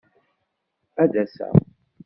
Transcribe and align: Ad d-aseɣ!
Ad 1.03 1.09
d-aseɣ! 1.11 1.53